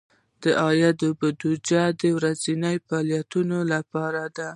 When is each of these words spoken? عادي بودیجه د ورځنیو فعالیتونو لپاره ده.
عادي 0.63 1.09
بودیجه 1.19 1.83
د 1.99 2.01
ورځنیو 2.17 2.83
فعالیتونو 2.87 3.57
لپاره 3.73 4.23
ده. 4.37 4.49